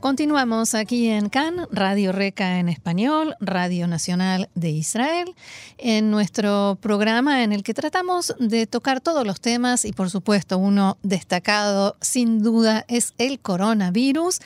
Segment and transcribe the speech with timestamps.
[0.00, 5.34] Continuamos aquí en CAN, Radio Reca en español, Radio Nacional de Israel,
[5.76, 10.56] en nuestro programa en el que tratamos de tocar todos los temas y por supuesto
[10.56, 14.38] uno destacado sin duda es el coronavirus.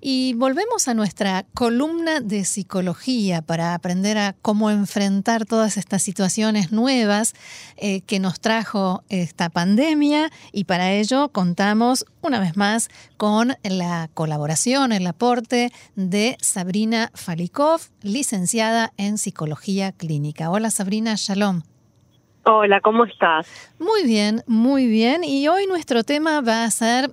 [0.00, 6.72] Y volvemos a nuestra columna de psicología para aprender a cómo enfrentar todas estas situaciones
[6.72, 7.34] nuevas
[7.76, 14.08] eh, que nos trajo esta pandemia y para ello contamos una vez más con la
[14.14, 20.50] colaboración el aporte de Sabrina Falikov, licenciada en Psicología Clínica.
[20.50, 21.62] Hola Sabrina, shalom.
[22.44, 23.48] Hola, ¿cómo estás?
[23.80, 25.24] Muy bien, muy bien.
[25.24, 27.12] Y hoy nuestro tema va a ser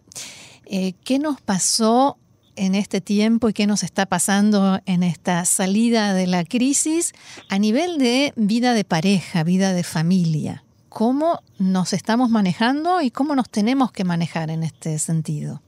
[0.66, 2.18] eh, qué nos pasó
[2.56, 7.14] en este tiempo y qué nos está pasando en esta salida de la crisis
[7.50, 10.64] a nivel de vida de pareja, vida de familia.
[10.90, 15.62] ¿Cómo nos estamos manejando y cómo nos tenemos que manejar en este sentido?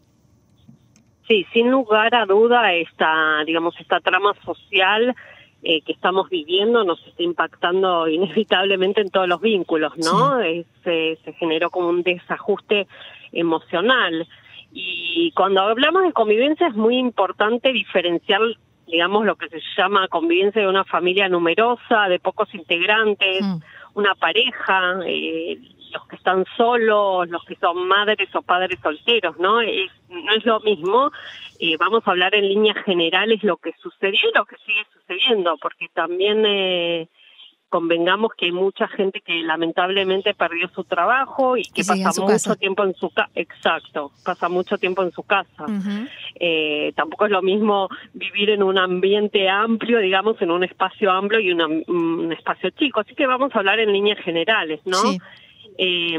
[1.28, 5.16] Sí, sin lugar a duda, esta, digamos, esta trama social
[5.64, 10.40] eh, que estamos viviendo nos está impactando inevitablemente en todos los vínculos, ¿no?
[10.84, 12.88] se generó como un desajuste
[13.32, 14.28] emocional.
[14.78, 18.42] Y cuando hablamos de convivencia es muy importante diferenciar,
[18.86, 23.62] digamos, lo que se llama convivencia de una familia numerosa, de pocos integrantes, mm.
[23.94, 25.58] una pareja, eh,
[25.94, 29.62] los que están solos, los que son madres o padres solteros, ¿no?
[29.62, 31.10] Es, no es lo mismo.
[31.58, 35.56] Eh, vamos a hablar en líneas generales lo que sucedió y lo que sigue sucediendo,
[35.62, 37.08] porque también eh,
[37.76, 42.86] convengamos que hay mucha gente que lamentablemente perdió su trabajo y que pasa mucho tiempo
[42.86, 43.30] en su casa.
[43.36, 45.66] Exacto, pasa mucho tiempo en su casa.
[46.36, 51.42] eh, tampoco es lo mismo vivir en un ambiente amplio, digamos, en un espacio amplio
[51.42, 53.02] y un espacio chico.
[53.02, 54.96] Así que vamos a hablar en líneas generales, ¿no?
[54.96, 55.18] Sí.
[55.78, 56.18] Eh,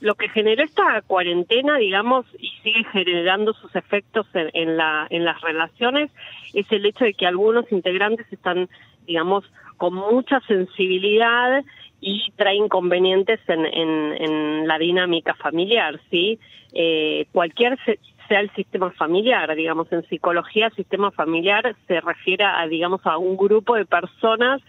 [0.00, 5.24] lo que generó esta cuarentena, digamos, y sigue generando sus efectos en, en, la, en
[5.24, 6.10] las relaciones,
[6.52, 8.68] es el hecho de que algunos integrantes están,
[9.06, 9.50] digamos,
[9.84, 11.62] con mucha sensibilidad
[12.00, 16.38] y trae inconvenientes en, en, en la dinámica familiar, ¿sí?
[16.72, 17.78] Eh, cualquier
[18.26, 23.36] sea el sistema familiar, digamos, en psicología, sistema familiar se refiere a, digamos, a un
[23.36, 24.62] grupo de personas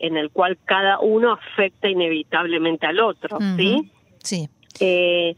[0.00, 3.88] en el cual cada uno afecta inevitablemente al otro, ¿sí?
[4.18, 4.48] Sí.
[4.80, 5.36] Eh,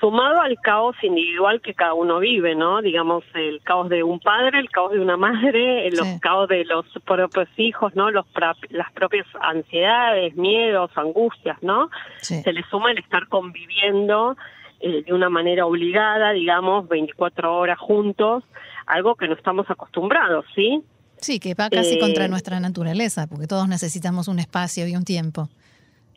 [0.00, 2.82] sumado al caos individual que cada uno vive, ¿no?
[2.82, 6.84] Digamos, el caos de un padre, el caos de una madre, los caos de los
[7.04, 8.10] propios hijos, ¿no?
[8.10, 8.26] Los
[8.70, 11.90] las propias ansiedades, miedos, angustias, ¿no?
[12.20, 14.36] Se le suma el estar conviviendo
[14.80, 18.44] eh, de una manera obligada, digamos, 24 horas juntos,
[18.86, 20.82] algo que no estamos acostumbrados, ¿sí?
[21.18, 25.04] Sí, que va casi contra eh, nuestra naturaleza, porque todos necesitamos un espacio y un
[25.04, 25.48] tiempo.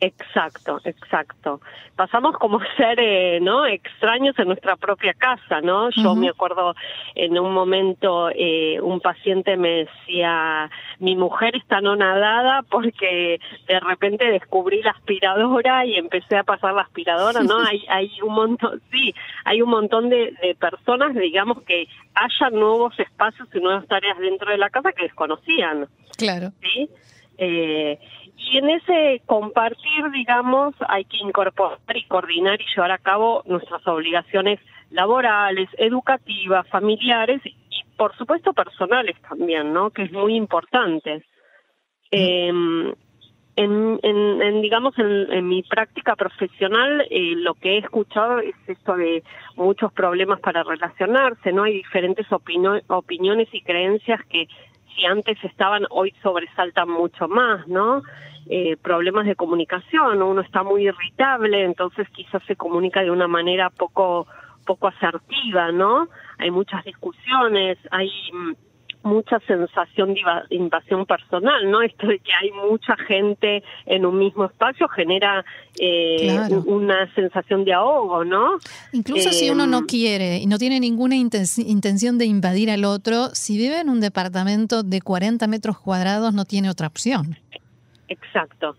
[0.00, 1.60] Exacto, exacto.
[1.94, 3.66] Pasamos como ser, eh, ¿no?
[3.66, 5.90] Extraños en nuestra propia casa, ¿no?
[5.90, 6.74] Yo me acuerdo
[7.14, 13.80] en un momento eh, un paciente me decía, mi mujer está no nadada porque de
[13.80, 17.58] repente descubrí la aspiradora y empecé a pasar la aspiradora, ¿no?
[17.66, 22.98] hay, hay un montón, sí, hay un montón de, de personas, digamos, que haya nuevos
[22.98, 25.88] espacios y nuevas tareas dentro de la casa que desconocían.
[26.16, 26.52] Claro.
[26.62, 26.88] ¿Sí?
[27.42, 27.98] Eh,
[28.40, 33.86] y en ese compartir, digamos, hay que incorporar y coordinar y llevar a cabo nuestras
[33.86, 34.58] obligaciones
[34.90, 37.54] laborales, educativas, familiares y,
[37.96, 39.90] por supuesto, personales también, ¿no?
[39.90, 41.22] Que es muy importante.
[42.10, 42.50] Eh,
[43.56, 49.22] en, en, digamos, en, mi práctica profesional, eh, lo que he escuchado es esto de
[49.56, 51.64] muchos problemas para relacionarse, ¿no?
[51.64, 54.48] Hay diferentes opiniones y creencias que
[54.94, 58.02] si antes estaban, hoy sobresaltan mucho más, ¿no?
[58.48, 63.70] Eh, problemas de comunicación, uno está muy irritable, entonces quizás se comunica de una manera
[63.70, 64.26] poco
[64.66, 66.08] poco asertiva, ¿no?
[66.38, 68.52] Hay muchas discusiones, hay mm,
[69.02, 70.20] mucha sensación de
[70.50, 71.82] invasión personal, ¿no?
[71.90, 75.44] Esto de que hay mucha gente en un mismo espacio genera
[75.78, 78.58] eh, una sensación de ahogo, ¿no?
[78.92, 83.28] Incluso si uno no em, quiere y no tiene ninguna intención de invadir al otro,
[83.34, 87.36] si vive en un departamento de 40 metros cuadrados no tiene otra opción.
[88.10, 88.76] Exacto.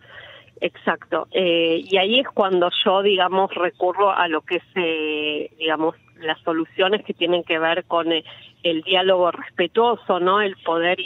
[0.62, 1.28] Exacto.
[1.32, 6.40] Eh, y ahí es cuando yo, digamos, recurro a lo que es, eh, digamos, las
[6.42, 10.40] soluciones que tienen que ver con el diálogo respetuoso, ¿no?
[10.40, 11.00] El poder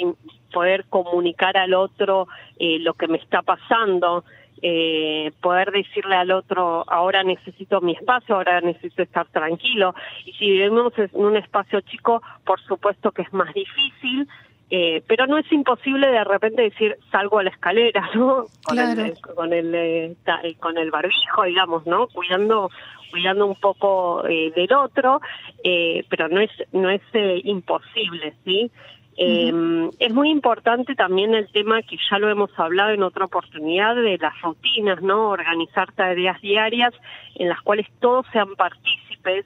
[0.52, 2.28] poder comunicar al otro
[2.60, 4.24] eh, lo que me está pasando,
[4.62, 9.94] eh, poder decirle al otro, ahora necesito mi espacio, ahora necesito estar tranquilo.
[10.26, 14.28] Y si vivimos en un espacio chico, por supuesto que es más difícil,
[14.70, 18.46] eh, pero no es imposible de repente decir salgo a la escalera, ¿no?
[18.64, 20.16] Con el, con el, eh,
[20.60, 22.08] con el barbijo, digamos, ¿no?
[22.08, 22.70] Cuidando
[23.12, 25.22] cuidando un poco eh, del otro,
[25.64, 28.70] eh, pero no es no es eh, imposible, ¿sí?
[29.18, 33.96] Eh, Es muy importante también el tema que ya lo hemos hablado en otra oportunidad
[33.96, 35.30] de las rutinas, ¿no?
[35.30, 36.94] Organizar tareas diarias
[37.36, 39.46] en las cuales todos sean partícipes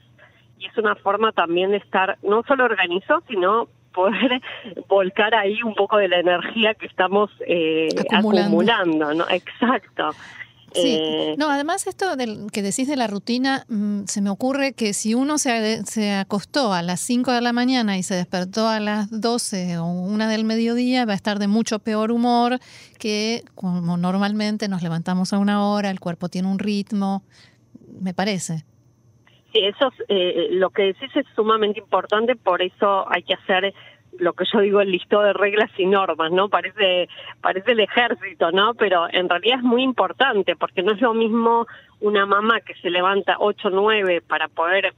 [0.58, 4.40] y es una forma también de estar no solo organizados, sino poder
[4.88, 9.28] volcar ahí un poco de la energía que estamos eh, acumulando, ¿no?
[9.28, 10.10] Exacto.
[10.72, 14.72] Sí, eh, no, además esto del, que decís de la rutina, mm, se me ocurre
[14.72, 18.68] que si uno se, se acostó a las 5 de la mañana y se despertó
[18.68, 22.60] a las 12 o una del mediodía, va a estar de mucho peor humor
[22.98, 27.24] que como normalmente nos levantamos a una hora, el cuerpo tiene un ritmo,
[28.00, 28.64] me parece.
[29.52, 33.74] Sí, eso eh, lo que decís es sumamente importante, por eso hay que hacer
[34.18, 36.48] lo que yo digo el listado de reglas y normas, ¿no?
[36.48, 37.08] Parece
[37.40, 38.74] parece el ejército, ¿no?
[38.74, 41.66] Pero en realidad es muy importante porque no es lo mismo
[42.00, 44.94] una mamá que se levanta 8 9 para poder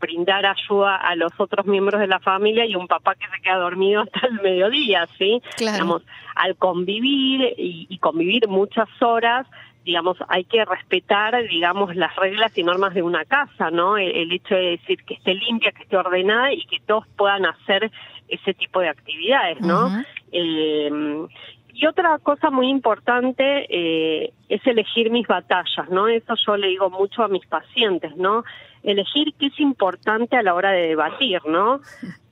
[0.00, 3.56] brindar ayuda a los otros miembros de la familia y un papá que se queda
[3.56, 5.40] dormido hasta el mediodía, ¿sí?
[5.58, 6.02] Digamos,
[6.34, 9.46] al convivir y, y convivir muchas horas,
[9.84, 13.96] digamos, hay que respetar, digamos, las reglas y normas de una casa, ¿no?
[13.96, 17.90] El, hecho de decir que esté limpia, que esté ordenada y que todos puedan hacer
[18.28, 19.90] ese tipo de actividades, ¿no?
[20.30, 21.26] eh,
[21.74, 26.06] y otra cosa muy importante eh, es elegir mis batallas, ¿no?
[26.06, 28.44] Eso yo le digo mucho a mis pacientes, ¿no?
[28.82, 31.80] Elegir qué es importante a la hora de debatir, ¿no?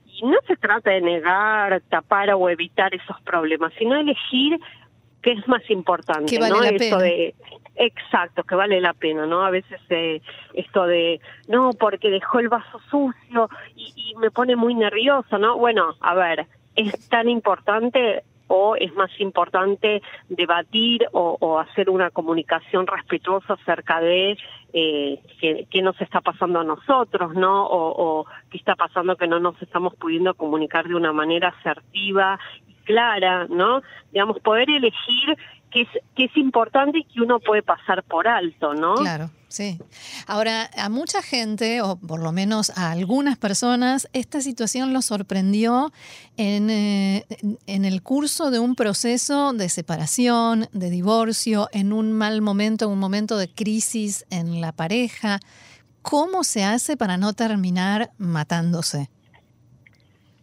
[0.05, 4.59] Y no se trata de negar, tapar o evitar esos problemas, sino elegir
[5.21, 6.63] qué es más importante, ¿no?
[6.63, 7.35] Eso de
[7.75, 9.43] exacto, que vale la pena, ¿no?
[9.43, 10.21] A veces eh,
[10.53, 15.57] esto de no porque dejó el vaso sucio y, y me pone muy nerviosa, ¿no?
[15.57, 18.23] Bueno, a ver, es tan importante
[18.53, 24.37] o es más importante debatir o, o hacer una comunicación respetuosa acerca de
[24.73, 27.65] eh, qué, qué, nos está pasando a nosotros, ¿no?
[27.65, 32.39] O, o qué está pasando que no nos estamos pudiendo comunicar de una manera asertiva
[32.91, 33.81] clara, ¿no?
[34.11, 35.37] Digamos, poder elegir
[35.71, 38.95] qué es, es importante y que uno puede pasar por alto, ¿no?
[38.95, 39.29] Claro.
[39.47, 39.79] Sí.
[40.27, 45.91] Ahora, a mucha gente, o por lo menos a algunas personas, esta situación los sorprendió
[46.37, 47.25] en, eh,
[47.67, 52.91] en, el curso de un proceso de separación, de divorcio, en un mal momento, en
[52.91, 55.39] un momento de crisis en la pareja.
[56.01, 59.09] ¿Cómo se hace para no terminar matándose?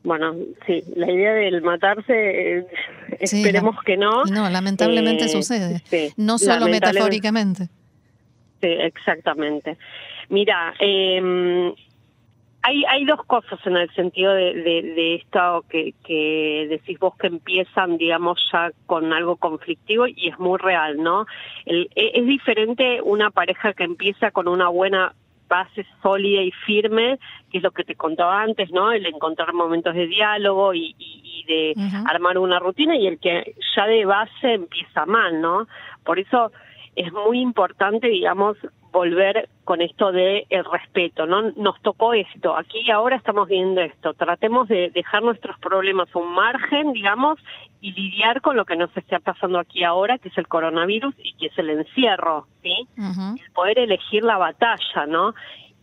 [0.05, 0.35] Bueno,
[0.67, 2.67] sí, la idea del matarse,
[3.19, 4.25] esperemos que no.
[4.25, 5.83] No, lamentablemente eh, sucede.
[5.85, 7.69] Sí, no solo metafóricamente.
[8.61, 9.77] Sí, exactamente.
[10.29, 11.73] Mira, eh,
[12.63, 17.15] hay, hay dos cosas en el sentido de, de, de esto que, que decís vos
[17.17, 21.27] que empiezan, digamos, ya con algo conflictivo y es muy real, ¿no?
[21.67, 25.15] El, e, es diferente una pareja que empieza con una buena
[25.49, 27.19] base sólida y firme,
[27.51, 28.93] que es lo que te contaba antes, ¿no?
[28.93, 32.05] El encontrar momentos de diálogo y, y, y de uh -huh.
[32.11, 35.67] armar una rutina y el que ya de base empieza mal, ¿no?
[36.05, 36.53] Por eso
[36.95, 38.57] es muy importante, digamos,
[38.93, 41.51] volver con esto de el respeto, ¿no?
[41.53, 46.19] Nos tocó esto, aquí y ahora estamos viendo esto, tratemos de dejar nuestros problemas a
[46.19, 47.39] un margen, digamos,
[47.81, 51.35] y lidiar con lo que nos está pasando aquí ahora, que es el coronavirus y
[51.35, 52.75] que es el encierro, ¿sí?
[52.97, 53.41] Uh -huh.
[53.41, 55.35] El poder elegir la batalla, ¿no?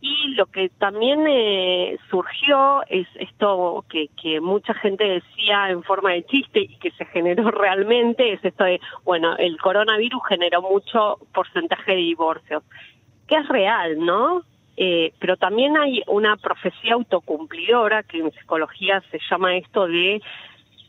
[0.01, 6.11] Y lo que también eh, surgió es esto que, que mucha gente decía en forma
[6.11, 11.17] de chiste y que se generó realmente, es esto de, bueno, el coronavirus generó mucho
[11.33, 12.63] porcentaje de divorcios,
[13.27, 14.43] que es real, ¿no?
[14.77, 20.21] Eh, pero también hay una profecía autocumplidora que en psicología se llama esto de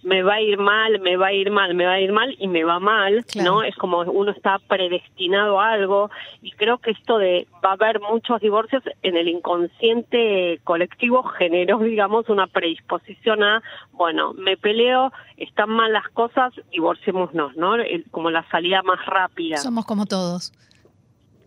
[0.06, 2.36] me va a ir mal, me va a ir mal, me va a ir mal
[2.38, 3.50] y me va mal, claro.
[3.50, 3.62] ¿no?
[3.64, 6.10] Es como uno está predestinado a algo
[6.42, 11.78] y creo que esto de va a haber muchos divorcios en el inconsciente colectivo generó,
[11.80, 13.62] digamos, una predisposición a,
[13.92, 17.74] bueno, me peleo, están mal las cosas, divorciémonos, ¿no?
[18.12, 19.56] Como la salida más rápida.
[19.56, 20.52] Somos como todos.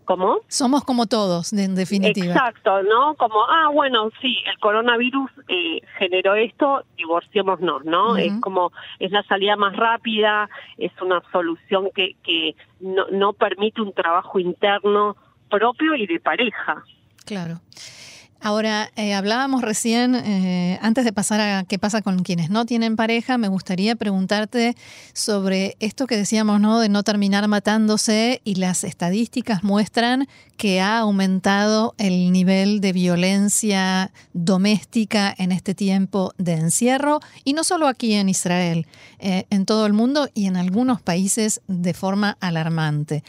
[0.04, 0.40] ¿Cómo?
[0.48, 2.34] Somos como todos, en definitiva.
[2.34, 3.14] Exacto, ¿no?
[3.14, 8.12] Como, ah, bueno, sí, el coronavirus eh, generó esto, divorciémonos, ¿no?
[8.12, 8.20] Uh -huh.
[8.20, 13.80] Es como, es la salida más rápida, es una solución que, que no, no permite
[13.82, 15.16] un trabajo interno
[15.48, 16.82] propio y de pareja.
[17.24, 17.60] Claro.
[18.42, 22.96] Ahora, eh, hablábamos recién, eh, antes de pasar a qué pasa con quienes no tienen
[22.96, 24.76] pareja, me gustaría preguntarte
[25.12, 26.80] sobre esto que decíamos, ¿no?
[26.80, 34.10] De no terminar matándose y las estadísticas muestran que ha aumentado el nivel de violencia
[34.32, 38.86] doméstica en este tiempo de encierro, y no solo aquí en Israel,
[39.18, 43.22] eh, en todo el mundo y en algunos países de forma alarmante.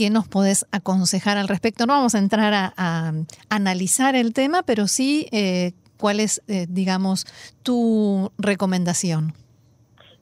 [0.00, 1.84] ¿Qué nos podés aconsejar al respecto?
[1.84, 3.12] No vamos a entrar a,
[3.50, 7.26] analizar el tema, pero sí eh, cuál es, eh, digamos,
[7.62, 9.34] tu recomendación.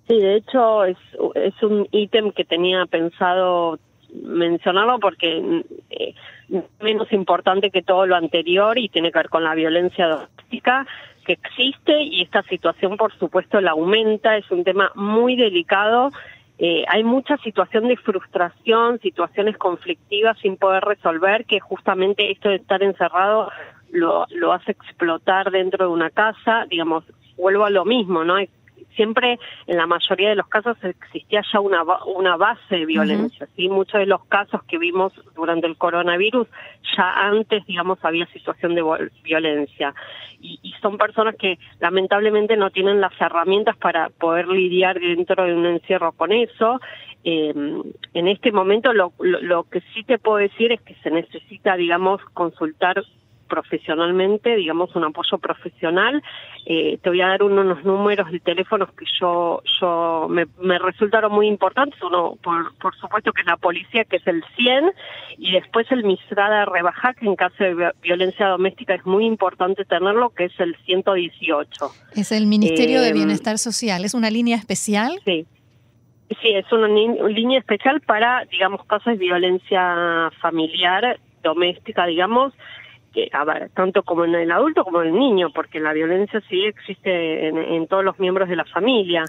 [0.08, 0.96] Sí, de hecho es,
[1.36, 3.78] es un ítem que tenía pensado
[4.12, 6.14] mencionarlo porque eh,
[6.80, 10.88] menos importante que todo lo anterior y tiene que ver con la violencia doméstica
[11.24, 16.10] que existe y esta situación por supuesto la aumenta, es un tema muy delicado
[16.58, 22.56] eh, hay mucha situación de frustración, situaciones conflictivas sin poder resolver, que justamente esto de
[22.56, 23.50] estar encerrado
[23.92, 27.04] lo, lo hace explotar dentro de una casa, digamos,
[27.36, 28.38] vuelvo a lo mismo, ¿no?
[28.98, 29.38] Siempre
[29.68, 33.68] en la mayoría de los casos existía ya una, una base de violencia, ¿sí?
[33.68, 36.48] Muchos de los casos que vimos durante el coronavirus,
[36.96, 38.82] ya antes, digamos, había situación de
[39.22, 39.94] violencia.
[40.40, 45.54] Y, y son personas que lamentablemente no tienen las herramientas para poder lidiar dentro de
[45.54, 46.80] un encierro con eso.
[47.22, 47.54] Eh,
[48.14, 51.76] en este momento lo, lo, lo que sí te puedo decir es que se necesita,
[51.76, 53.04] digamos, consultar
[53.48, 56.22] profesionalmente, digamos un apoyo profesional.
[56.66, 61.32] Eh, te voy a dar unos números de teléfonos que yo yo me, me resultaron
[61.32, 62.00] muy importantes.
[62.02, 64.92] Uno, por, por, supuesto, que es la policía, que es el 100,
[65.38, 70.30] y después el Misrada Rebaja, que en caso de violencia doméstica es muy importante tenerlo,
[70.30, 71.90] que es el 118.
[72.14, 74.04] Es el Ministerio de eh, Bienestar Social.
[74.04, 75.12] ¿Es una línea especial?
[75.24, 75.46] Sí.
[76.42, 82.52] Sí, es una línea especial para, digamos, casos de violencia familiar, doméstica, digamos,
[83.12, 83.30] que,
[83.74, 87.86] tanto como en el adulto como en el niño, porque la violencia sí existe en,
[87.86, 89.24] todos los miembros de la familia.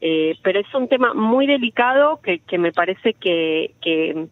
[0.00, 4.28] Eh, pero es un tema muy delicado que, que me parece que, que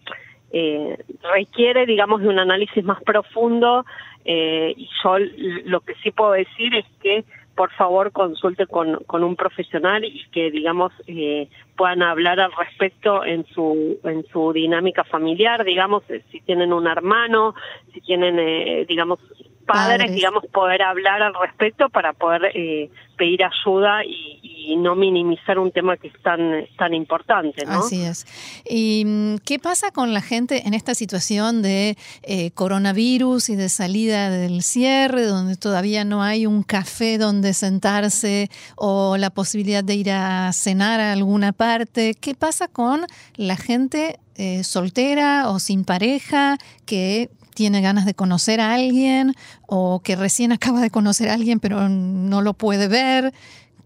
[0.52, 0.96] eh,
[1.34, 3.84] requiere, digamos, de un análisis más profundo.
[4.24, 5.18] Eh, y yo
[5.66, 7.24] lo que sí puedo decir es que
[7.56, 13.24] por favor consulte con, con un profesional y que digamos eh, puedan hablar al respecto
[13.24, 15.64] en su en su dinámica familiar.
[15.64, 17.54] Digamos eh, si tienen un hermano
[17.92, 19.18] si tienen eh, digamos
[19.66, 25.70] padres, digamos, poder hablar al respecto para poder eh, pedir ayuda y, no minimizar un
[25.70, 27.64] tema que es tan, tan importante.
[27.64, 27.78] ¿no?
[27.78, 28.26] Así es.
[28.68, 33.68] ¿Y mm, qué pasa con la gente en esta situación de eh, coronavirus y de
[33.68, 39.94] salida del cierre, donde todavía no hay un café donde sentarse o la posibilidad de
[39.94, 42.14] ir a cenar a alguna parte?
[42.20, 43.06] ¿Qué pasa con
[43.36, 49.32] la gente eh, soltera o sin pareja que tiene ganas de conocer a alguien
[49.66, 53.32] o que recién acaba de conocer a alguien pero no lo puede ver.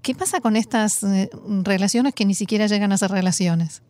[0.02, 1.30] ¿Qué pasa con estas eh,
[1.62, 3.82] relaciones que ni siquiera llegan a ser relaciones?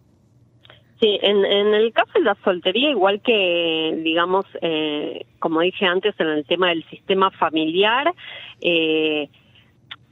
[1.01, 6.15] Sí, en, en el caso de la soltería, igual que, digamos, eh, como dije antes,
[6.19, 8.13] en el tema del sistema familiar,
[8.61, 9.31] eh,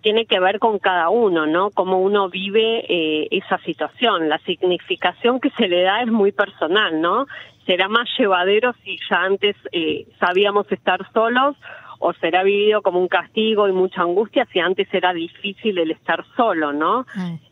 [0.00, 1.70] tiene que ver con cada uno, ¿no?
[1.70, 4.30] Cómo uno vive eh, esa situación.
[4.30, 7.26] La significación que se le da es muy personal, ¿no?
[7.68, 11.54] Será más llevadero si ya antes eh, sabíamos estar solos
[11.98, 16.24] o será vivido como un castigo y mucha angustia si antes era difícil el estar
[16.34, 17.04] solo, ¿no?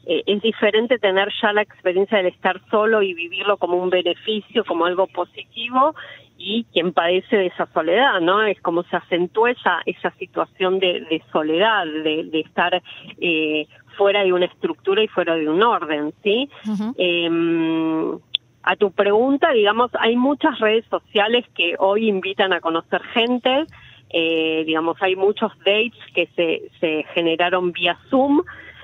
[0.06, 4.64] Eh, es diferente tener ya la experiencia del estar solo y vivirlo como un beneficio,
[4.64, 5.94] como algo positivo,
[6.38, 8.42] y quien padece de esa soledad, ¿no?
[8.42, 12.82] Es como se acentúa esa, esa situación de, soledad, de, estar
[13.20, 13.66] eh,
[13.98, 16.48] fuera de una estructura y fuera de un orden, ¿sí?
[16.96, 18.18] Em,
[18.66, 23.64] a tu pregunta, digamos, hay muchas redes sociales que hoy invitan a conocer gente,
[24.10, 28.42] eh, digamos, hay muchos dates que se, se generaron vía Zoom,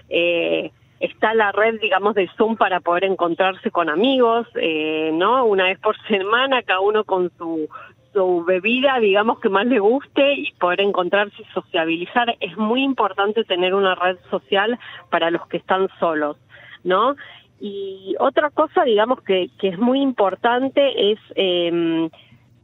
[0.08, 0.70] eh,
[1.00, 5.44] está la red, digamos, de Zoom para poder encontrarse con amigos, eh, ¿no?
[5.46, 7.68] Una vez por semana, cada uno con su,
[8.12, 12.36] su bebida, digamos, que más le guste y poder encontrarse y sociabilizar.
[12.38, 14.78] Es muy importante tener una red social
[15.10, 16.36] para los que están solos,
[16.84, 17.16] ¿no?
[17.64, 21.19] Y otra cosa, digamos, que, que es muy importante es...
[21.37, 22.11] Eh,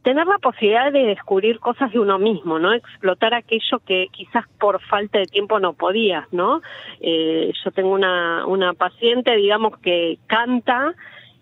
[0.09, 2.73] tener la posibilidad de descubrir cosas de uno mismo, ¿no?
[2.73, 6.62] Explotar aquello que quizás por falta de tiempo no podías, ¿no?
[7.00, 10.95] Eh, yo tengo una, una paciente, digamos, que canta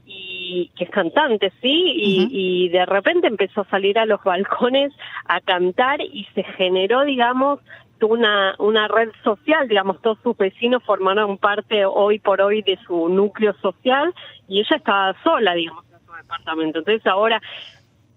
[0.04, 1.92] y que es cantante, ¿sí?
[1.96, 4.92] Y, y de repente empezó a salir a los balcones
[5.26, 7.60] a cantar y se generó, digamos,
[8.02, 13.08] una, una red social, digamos, todos sus vecinos formaron parte hoy por hoy de su
[13.08, 14.14] núcleo social
[14.48, 16.78] y ella estaba sola, digamos, en su departamento.
[16.78, 17.40] Entonces ahora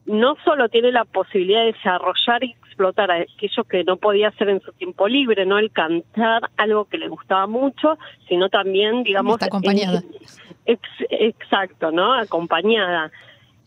[0.06, 4.62] no solo tiene la posibilidad de desarrollar y explotar aquello que no podía hacer en
[4.62, 9.36] su tiempo libre, no el cantar algo que le gustaba mucho, sino también, digamos...
[9.36, 10.02] Está acompañada.
[10.66, 12.14] exacto, ¿no?
[12.14, 13.12] Acompañada.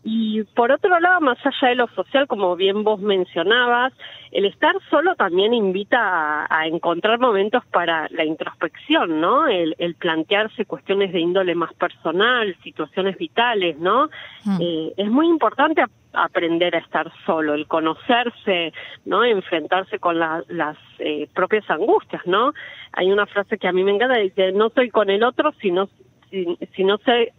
[0.05, 3.93] Y por otro lado, más allá de lo social, como bien vos mencionabas,
[4.31, 9.47] el estar solo también invita a, encontrar momentos para la introspección, ¿no?
[9.47, 14.09] El, plantearse cuestiones de índole más personal, situaciones vitales, ¿no?
[14.43, 14.57] Mm.
[14.59, 18.73] Eh, es muy importante aprender a estar solo, el conocerse,
[19.05, 19.23] ¿no?
[19.23, 22.53] Enfrentarse con las eh, propias angustias, ¿no?
[22.91, 25.87] Hay una frase que a mí me encanta, dice, no soy con el otro, sino
[26.29, 27.33] si, si no sé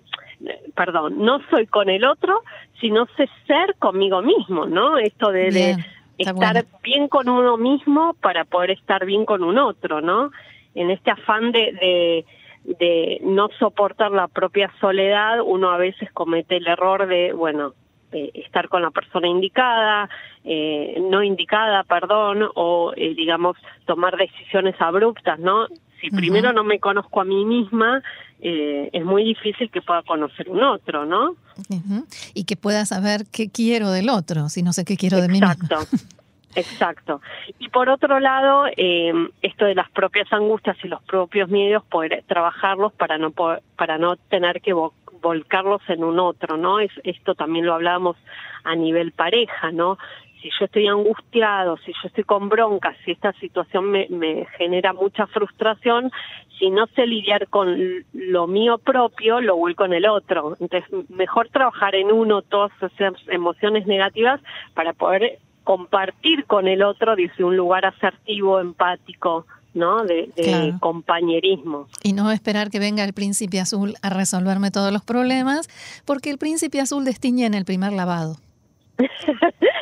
[0.75, 2.43] perdón, no soy con el otro,
[2.81, 4.99] sino sé ser conmigo mismo, ¿no?
[4.99, 5.77] Esto de,
[6.19, 10.31] estar bien con uno mismo para poder estar bien con un otro, ¿no?
[10.75, 12.25] En este afán de,
[12.65, 17.75] de, no soportar la propia soledad, uno a veces comete el error de, bueno,
[18.13, 20.09] estar con la persona indicada,
[20.45, 25.67] eh, no indicada, perdón, o eh, digamos tomar decisiones abruptas, ¿no?
[26.01, 28.03] Si primero no me conozco a mí misma,
[28.41, 31.37] eh, es muy difícil que pueda conocer un otro, ¿no?
[32.35, 35.41] Y que pueda saber qué quiero del otro, si no sé qué quiero de mí
[35.41, 35.53] misma.
[35.53, 35.97] Exacto.
[36.57, 37.21] Exacto.
[37.59, 39.13] Y por otro lado, eh,
[39.43, 44.17] esto de las propias angustias y los propios miedos, poder trabajarlos para no para no
[44.17, 46.81] tener que volcarlos en un otro, ¿no?
[46.81, 48.17] Es, esto también lo hablábamos
[48.63, 49.99] a nivel pareja, ¿no?
[50.45, 54.93] Si yo estoy angustiado, si yo estoy con bronca, si esta situación me, me genera
[54.93, 56.13] mucha frustración,
[56.59, 60.55] si no sé lidiar con lo mío propio, lo vuelco en el otro.
[60.61, 64.39] Entonces, mejor trabajar en uno todas esas emociones negativas
[64.75, 70.05] para poder compartir con el otro desde un lugar asertivo, empático, ¿no?
[70.05, 71.89] De, de compañerismo.
[72.03, 75.69] Y no esperar que venga el príncipe azul a resolverme todos los problemas,
[76.05, 78.37] porque el príncipe azul destiñe en el primer lavado.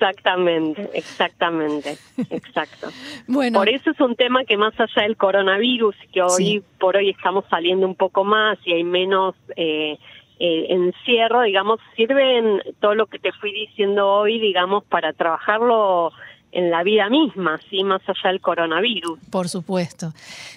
[0.00, 1.98] exactamente, exactamente,
[2.30, 2.88] exacto.
[3.26, 3.58] bueno.
[3.58, 7.44] Por eso es un tema que más allá del coronavirus, que hoy por hoy estamos
[7.50, 9.98] saliendo un poco más y hay menos eh,
[10.38, 16.12] eh, encierro, digamos, sirven todo lo que te fui diciendo hoy, digamos, para trabajarlo
[16.52, 19.18] en la vida misma, sí, más allá del coronavirus.
[19.30, 20.12] Por supuesto.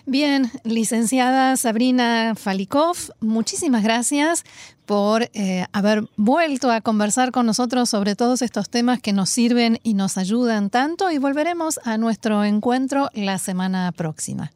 [0.06, 4.46] Bien, licenciada Sabrina Falikov, muchísimas gracias
[4.92, 9.78] por eh, haber vuelto a conversar con nosotros sobre todos estos temas que nos sirven
[9.84, 14.50] y nos ayudan tanto y volveremos a nuestro encuentro la semana próxima.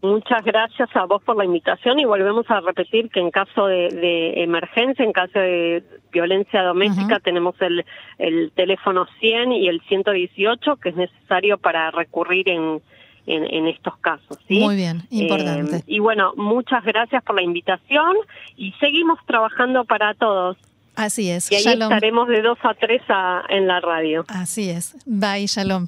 [0.00, 4.42] Muchas gracias a vos por la invitación y volvemos a repetir que en caso de,
[4.42, 7.84] emergencia, en caso de violencia doméstica, tenemos el,
[8.16, 12.80] el teléfono 100 y el 118 que es necesario para recurrir en,
[13.26, 14.38] en, estos casos.
[14.46, 14.60] ¿sí?
[14.60, 15.76] Muy bien, importante.
[15.76, 18.16] Eh, y bueno, muchas gracias por la invitación
[18.56, 20.56] y seguimos trabajando para todos.
[20.94, 21.50] Así es.
[21.52, 23.02] Y ahí estaremos de 2 a 3
[23.50, 24.24] en la radio.
[24.28, 24.96] Así es.
[25.04, 25.86] Bye, shalom.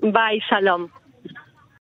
[0.00, 0.88] Bye, shalom.